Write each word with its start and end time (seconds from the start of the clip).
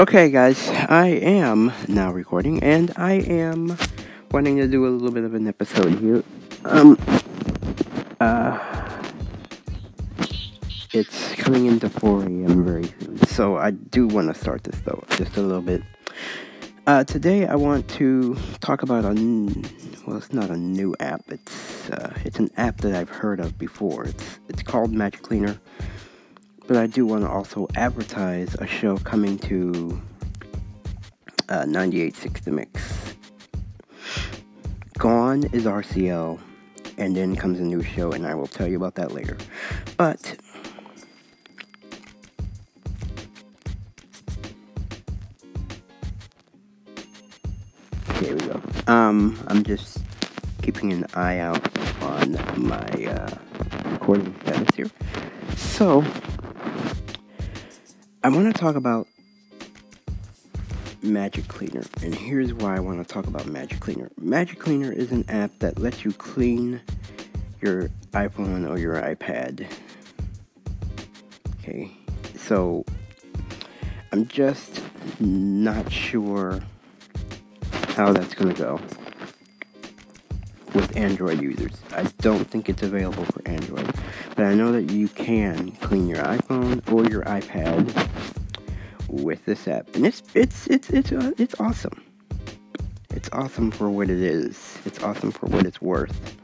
Okay, 0.00 0.30
guys, 0.30 0.66
I 0.88 1.08
am 1.08 1.70
now 1.86 2.10
recording, 2.10 2.62
and 2.62 2.90
I 2.96 3.16
am 3.16 3.76
wanting 4.30 4.56
to 4.56 4.66
do 4.66 4.86
a 4.86 4.88
little 4.88 5.10
bit 5.10 5.24
of 5.24 5.34
an 5.34 5.46
episode 5.46 5.98
here. 5.98 6.24
Um, 6.64 6.98
uh, 8.18 8.58
it's 10.94 11.34
coming 11.34 11.66
into 11.66 11.90
4 11.90 12.22
a.m. 12.22 12.64
very 12.64 12.94
soon, 12.98 13.18
so 13.26 13.58
I 13.58 13.72
do 13.72 14.06
want 14.08 14.34
to 14.34 14.40
start 14.40 14.64
this 14.64 14.80
though, 14.86 15.04
just 15.18 15.36
a 15.36 15.42
little 15.42 15.60
bit. 15.60 15.82
Uh, 16.86 17.04
today 17.04 17.46
I 17.46 17.56
want 17.56 17.86
to 17.90 18.38
talk 18.60 18.82
about 18.82 19.04
a 19.04 19.08
n- 19.08 19.66
well, 20.06 20.16
it's 20.16 20.32
not 20.32 20.48
a 20.48 20.56
new 20.56 20.96
app. 20.98 21.20
It's 21.28 21.90
uh, 21.90 22.14
it's 22.24 22.38
an 22.38 22.50
app 22.56 22.78
that 22.78 22.94
I've 22.94 23.10
heard 23.10 23.38
of 23.38 23.58
before. 23.58 24.04
It's 24.04 24.40
it's 24.48 24.62
called 24.62 24.92
Magic 24.92 25.20
Cleaner 25.20 25.60
but 26.70 26.78
I 26.78 26.86
do 26.86 27.04
want 27.04 27.24
to 27.24 27.28
also 27.28 27.66
advertise 27.74 28.54
a 28.60 28.64
show 28.64 28.96
coming 28.98 29.36
to 29.38 30.00
uh, 31.48 31.64
98.6 31.64 32.44
The 32.44 32.52
Mix. 32.52 33.16
Gone 34.96 35.42
is 35.52 35.64
RCL, 35.64 36.38
and 36.96 37.16
then 37.16 37.34
comes 37.34 37.58
a 37.58 37.64
new 37.64 37.82
show, 37.82 38.12
and 38.12 38.24
I 38.24 38.36
will 38.36 38.46
tell 38.46 38.68
you 38.68 38.76
about 38.76 38.94
that 38.94 39.10
later. 39.10 39.36
But 39.96 40.36
here 48.20 48.36
we 48.36 48.46
go. 48.46 48.62
Um, 48.86 49.36
I'm 49.48 49.64
just 49.64 49.98
keeping 50.62 50.92
an 50.92 51.04
eye 51.14 51.38
out 51.38 51.68
on 52.00 52.34
my 52.56 52.86
uh, 53.06 53.36
recording 53.90 54.32
status 54.42 54.76
here. 54.76 54.90
So, 55.56 56.04
I 58.22 58.28
want 58.28 58.54
to 58.54 58.60
talk 58.60 58.76
about 58.76 59.08
Magic 61.02 61.48
Cleaner, 61.48 61.84
and 62.02 62.14
here's 62.14 62.52
why 62.52 62.76
I 62.76 62.80
want 62.80 62.98
to 62.98 63.10
talk 63.10 63.26
about 63.26 63.46
Magic 63.46 63.80
Cleaner. 63.80 64.10
Magic 64.18 64.58
Cleaner 64.58 64.92
is 64.92 65.10
an 65.10 65.24
app 65.30 65.58
that 65.60 65.78
lets 65.78 66.04
you 66.04 66.12
clean 66.12 66.82
your 67.62 67.88
iPhone 68.12 68.68
or 68.68 68.78
your 68.78 68.96
iPad. 68.96 69.66
Okay, 71.60 71.90
so 72.36 72.84
I'm 74.12 74.26
just 74.28 74.82
not 75.18 75.90
sure 75.90 76.60
how 77.72 78.12
that's 78.12 78.34
going 78.34 78.54
to 78.54 78.62
go 78.62 78.80
with 80.74 80.96
Android 80.96 81.40
users. 81.40 81.72
I 81.92 82.04
don't 82.18 82.48
think 82.48 82.68
it's 82.68 82.82
available 82.82 83.24
for 83.24 83.46
Android, 83.46 83.92
but 84.36 84.46
I 84.46 84.54
know 84.54 84.72
that 84.72 84.90
you 84.90 85.08
can 85.08 85.72
clean 85.72 86.08
your 86.08 86.22
iPhone 86.24 86.80
or 86.92 87.08
your 87.10 87.22
iPad 87.22 88.08
with 89.08 89.44
this 89.44 89.66
app, 89.68 89.94
and 89.94 90.06
it's 90.06 90.22
it's 90.34 90.66
it's 90.68 90.90
it's 90.90 91.12
uh, 91.12 91.32
it's 91.38 91.58
awesome. 91.60 92.02
It's 93.10 93.28
awesome 93.32 93.70
for 93.70 93.90
what 93.90 94.08
it 94.08 94.20
is. 94.20 94.78
It's 94.84 95.02
awesome 95.02 95.32
for 95.32 95.46
what 95.46 95.66
it's 95.66 95.80
worth, 95.82 96.36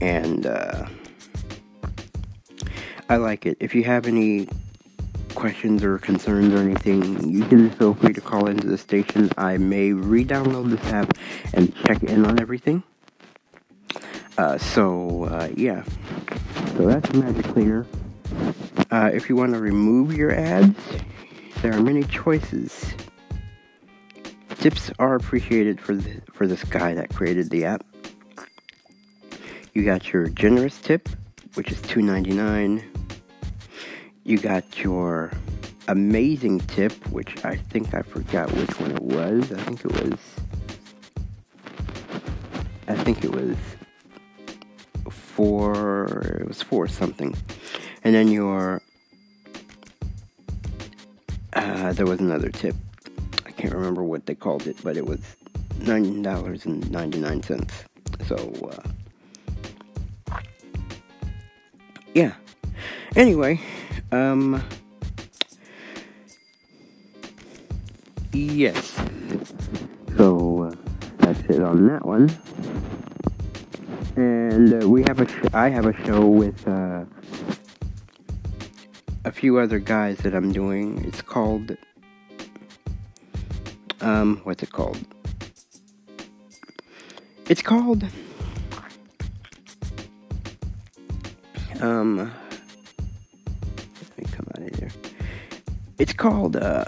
and 0.00 0.46
uh, 0.46 0.86
I 3.08 3.16
like 3.16 3.46
it. 3.46 3.56
If 3.60 3.74
you 3.74 3.84
have 3.84 4.06
any 4.06 4.48
questions 5.34 5.82
or 5.82 5.98
concerns 5.98 6.52
or 6.52 6.58
anything, 6.58 7.30
you 7.32 7.44
can 7.44 7.70
feel 7.70 7.94
free 7.94 8.12
to 8.12 8.20
call 8.20 8.46
into 8.46 8.66
the 8.66 8.76
station. 8.76 9.30
I 9.38 9.56
may 9.56 9.92
re-download 9.92 10.70
this 10.70 10.92
app 10.92 11.16
and 11.54 11.74
check 11.86 12.02
in 12.02 12.26
on 12.26 12.40
everything. 12.40 12.82
Uh, 14.40 14.56
so 14.56 15.24
uh, 15.24 15.50
yeah, 15.54 15.84
so 16.74 16.86
that's 16.86 17.12
Magic 17.12 17.44
Cleaner. 17.44 17.86
Uh, 18.90 19.10
if 19.12 19.28
you 19.28 19.36
want 19.36 19.52
to 19.52 19.60
remove 19.60 20.16
your 20.16 20.32
ads, 20.32 20.78
there 21.60 21.74
are 21.74 21.82
many 21.82 22.04
choices. 22.04 22.94
Tips 24.54 24.90
are 24.98 25.14
appreciated 25.14 25.78
for 25.78 25.94
the, 25.94 26.22
for 26.32 26.46
this 26.46 26.64
guy 26.64 26.94
that 26.94 27.14
created 27.14 27.50
the 27.50 27.66
app. 27.66 27.84
You 29.74 29.84
got 29.84 30.10
your 30.10 30.28
generous 30.28 30.80
tip, 30.80 31.10
which 31.52 31.70
is 31.70 31.76
$2.99. 31.82 32.82
You 34.24 34.38
got 34.38 34.82
your 34.82 35.32
amazing 35.86 36.60
tip, 36.60 36.94
which 37.08 37.44
I 37.44 37.56
think 37.56 37.92
I 37.92 38.00
forgot 38.00 38.50
which 38.52 38.80
one 38.80 38.92
it 38.92 39.02
was. 39.02 39.52
I 39.52 39.60
think 39.64 39.84
it 39.84 39.92
was. 40.02 40.18
I 42.88 42.94
think 43.04 43.22
it 43.22 43.32
was 43.32 43.58
four. 45.40 46.20
It 46.38 46.48
was 46.48 46.60
four 46.60 46.86
something, 46.86 47.34
and 48.04 48.14
then 48.14 48.28
your 48.28 48.82
uh, 51.54 51.94
there 51.94 52.04
was 52.04 52.20
another 52.20 52.50
tip. 52.50 52.76
I 53.46 53.50
can't 53.52 53.72
remember 53.72 54.02
what 54.02 54.26
they 54.26 54.34
called 54.34 54.66
it, 54.66 54.76
but 54.82 54.98
it 54.98 55.06
was 55.06 55.20
nine 55.78 56.20
dollars 56.20 56.66
and 56.66 56.90
ninety 56.90 57.20
nine 57.20 57.42
cents. 57.42 57.72
So, 58.26 58.36
uh, 58.70 60.36
yeah. 62.12 62.34
Anyway, 63.16 63.62
um, 64.12 64.62
yes. 68.30 68.94
So 70.18 70.64
uh, 70.64 70.74
that's 71.16 71.40
it 71.48 71.62
on 71.62 71.86
that 71.86 72.04
one. 72.04 72.28
And 74.20 74.82
uh, 74.82 74.88
we 74.88 75.00
have 75.08 75.20
a. 75.20 75.26
Sh- 75.26 75.54
I 75.54 75.70
have 75.70 75.86
a 75.86 75.94
show 76.04 76.26
with. 76.26 76.68
Uh, 76.68 77.04
a 79.24 79.32
few 79.32 79.58
other 79.58 79.78
guys 79.78 80.18
that 80.18 80.34
I'm 80.34 80.52
doing. 80.52 81.04
It's 81.04 81.22
called 81.22 81.76
um 84.00 84.40
what's 84.44 84.62
it 84.62 84.72
called? 84.72 84.98
It's 87.48 87.62
called 87.62 88.04
um 91.80 92.16
let 92.16 92.28
me 94.18 94.24
come 94.32 94.46
out 94.56 94.68
of 94.68 94.78
here. 94.78 94.90
It's 95.98 96.12
called 96.12 96.56
uh 96.56 96.84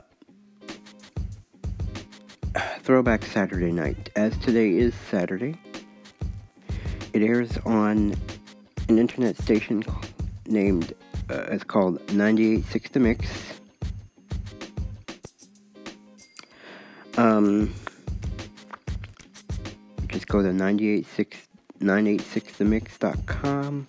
Throwback 2.81 3.25
Saturday 3.25 3.73
Night. 3.73 4.11
As 4.17 4.37
today 4.39 4.73
is 4.73 4.95
Saturday, 5.11 5.57
it 7.13 7.23
airs 7.23 7.59
on 7.65 8.15
an 8.89 8.99
internet 8.99 9.39
station 9.39 9.85
named 10.47 10.95
uh, 11.31 11.47
it's 11.51 11.65
called 11.65 12.05
98.6 12.09 12.93
The 12.93 13.01
Mix. 13.01 13.29
Um, 17.17 17.75
just 20.09 20.27
go 20.27 20.43
to 20.43 20.53
986 20.53 21.39
986themix.com 21.81 23.89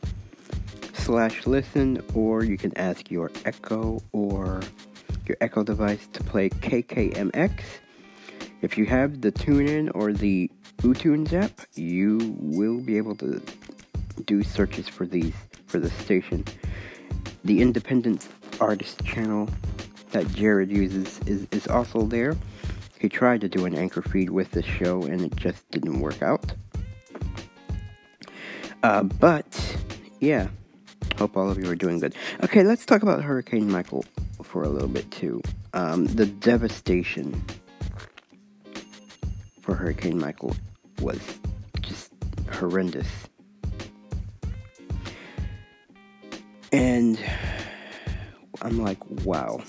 slash 0.94 1.46
listen 1.46 2.04
or 2.16 2.44
you 2.44 2.58
can 2.58 2.76
ask 2.78 3.12
your 3.12 3.30
Echo 3.46 4.02
or 4.14 4.62
your 5.28 5.38
Echo 5.42 5.64
device 5.64 6.08
to 6.14 6.24
play 6.24 6.50
KKMX. 6.50 7.60
If 8.62 8.78
you 8.78 8.86
have 8.86 9.22
the 9.22 9.32
TuneIn 9.32 9.92
or 9.94 10.12
the 10.12 10.50
uTunes 10.78 11.32
app, 11.34 11.52
you 11.76 12.36
will 12.40 12.82
be 12.82 12.98
able 12.98 13.16
to 13.16 13.42
do 14.26 14.44
searches 14.44 14.88
for 14.88 15.06
these 15.06 15.34
for 15.68 15.80
the 15.80 15.90
station 15.90 16.46
the 17.44 17.62
independent 17.62 18.28
artist 18.60 19.04
channel 19.04 19.50
that 20.12 20.28
Jared 20.34 20.72
uses 20.72 21.20
is, 21.26 21.48
is 21.52 21.68
also 21.68 22.06
there. 22.06 22.36
He 23.00 23.10
tried 23.10 23.42
to 23.42 23.50
do 23.50 23.66
an 23.66 23.76
anchor 23.76 24.02
feed 24.02 24.30
with 24.30 24.52
this 24.52 24.66
show 24.66 25.04
and 25.04 25.22
it 25.22 25.36
just 25.36 25.70
didn't 25.72 26.00
work 26.00 26.22
out. 26.22 26.54
Uh, 28.82 29.04
but, 29.04 29.78
yeah, 30.20 30.48
hope 31.18 31.36
all 31.36 31.50
of 31.50 31.58
you 31.58 31.70
are 31.70 31.76
doing 31.76 32.00
good. 32.00 32.16
Okay, 32.44 32.64
let's 32.64 32.86
talk 32.86 33.02
about 33.02 33.24
Hurricane 33.24 33.70
Michael 33.70 34.06
for 34.42 34.64
a 34.64 34.70
little 34.70 34.88
bit 34.88 35.10
too. 35.12 35.42
Um, 35.74 36.06
the 36.06 36.26
devastation 36.26 37.44
for 39.64 39.76
Hurricane 39.76 40.20
Michael 40.20 40.56
was 41.00 41.20
just 41.82 42.12
horrendous. 42.52 43.08
And 46.74 47.18
I'm 48.62 48.82
like, 48.82 48.98
wow. 49.26 49.62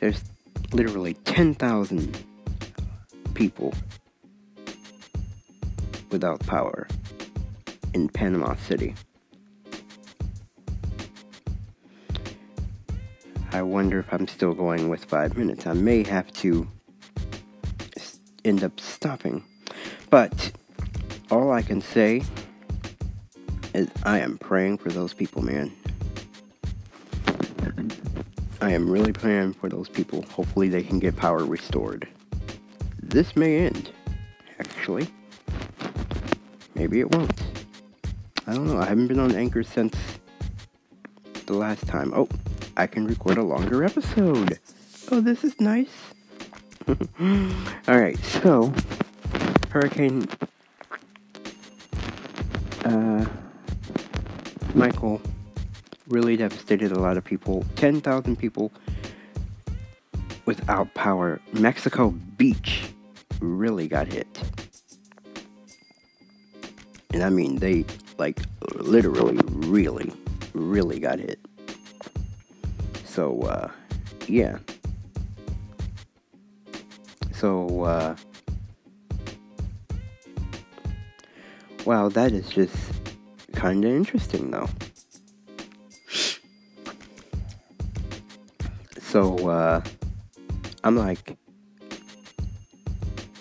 There's 0.00 0.20
literally 0.72 1.14
10,000 1.14 2.18
people 3.34 3.72
without 6.10 6.40
power 6.40 6.88
in 7.94 8.08
Panama 8.08 8.56
City. 8.56 8.94
I 13.52 13.62
wonder 13.62 14.00
if 14.00 14.12
I'm 14.12 14.26
still 14.26 14.54
going 14.54 14.88
with 14.88 15.04
five 15.04 15.36
minutes. 15.36 15.66
I 15.66 15.72
may 15.72 16.02
have 16.02 16.32
to 16.34 16.68
end 18.46 18.62
up 18.62 18.78
stopping. 18.80 19.44
But 20.08 20.52
all 21.30 21.50
I 21.50 21.62
can 21.62 21.80
say 21.80 22.22
is 23.74 23.88
I 24.04 24.20
am 24.20 24.38
praying 24.38 24.78
for 24.78 24.90
those 24.90 25.12
people, 25.12 25.42
man. 25.42 25.72
I 28.60 28.72
am 28.72 28.88
really 28.90 29.12
praying 29.12 29.54
for 29.54 29.68
those 29.68 29.88
people. 29.88 30.22
Hopefully, 30.30 30.68
they 30.68 30.82
can 30.82 30.98
get 30.98 31.16
power 31.16 31.44
restored. 31.44 32.08
This 33.02 33.36
may 33.36 33.66
end, 33.66 33.90
actually. 34.58 35.08
Maybe 36.74 37.00
it 37.00 37.14
won't. 37.14 37.42
I 38.46 38.54
don't 38.54 38.66
know. 38.66 38.78
I 38.78 38.86
haven't 38.86 39.08
been 39.08 39.18
on 39.18 39.34
Anchor 39.34 39.62
since 39.62 39.96
the 41.46 41.54
last 41.54 41.86
time. 41.86 42.12
Oh, 42.14 42.28
I 42.76 42.86
can 42.86 43.06
record 43.06 43.38
a 43.38 43.42
longer 43.42 43.84
episode. 43.84 44.58
Oh, 45.10 45.20
this 45.20 45.44
is 45.44 45.60
nice. 45.60 46.14
Alright, 47.88 48.18
so 48.18 48.72
Hurricane 49.70 50.28
uh, 52.84 53.26
Michael 54.74 55.20
really 56.08 56.36
devastated 56.36 56.92
a 56.92 56.98
lot 56.98 57.16
of 57.16 57.24
people. 57.24 57.64
10,000 57.76 58.36
people 58.36 58.72
without 60.44 60.92
power. 60.94 61.40
Mexico 61.52 62.10
Beach 62.36 62.88
really 63.40 63.88
got 63.88 64.06
hit. 64.06 64.26
And 67.12 67.22
I 67.22 67.30
mean, 67.30 67.56
they, 67.56 67.84
like, 68.18 68.40
literally, 68.74 69.38
really, 69.46 70.12
really 70.54 71.00
got 71.00 71.18
hit. 71.18 71.40
So, 73.04 73.40
uh, 73.42 73.70
yeah. 74.28 74.58
So, 77.36 77.82
uh, 77.82 78.16
wow, 81.84 82.08
that 82.08 82.32
is 82.32 82.48
just 82.48 82.74
kind 83.52 83.84
of 83.84 83.90
interesting, 83.92 84.50
though. 84.50 84.70
So, 88.98 89.50
uh, 89.50 89.82
I'm 90.82 90.96
like, 90.96 91.36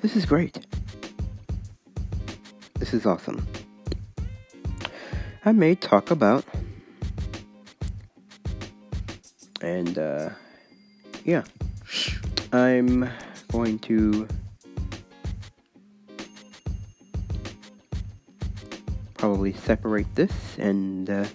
this 0.02 0.18
is 0.18 0.26
great. 0.26 0.68
This 2.80 2.94
is 2.94 3.06
awesome. 3.06 3.48
I 5.46 5.54
may 5.54 5.74
talk 5.74 6.12
about, 6.12 6.44
and, 9.62 9.98
uh, 9.98 10.32
yeah, 11.24 11.44
I'm 12.52 13.10
going 13.56 13.80
to 13.80 14.28
probably 19.14 19.54
separate 19.54 20.14
this 20.14 20.34
and, 20.58 21.10
uh, 21.10 21.26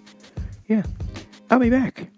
yeah, 0.69 0.83
I'll 1.51 1.59
be 1.59 1.71
back. 1.71 2.09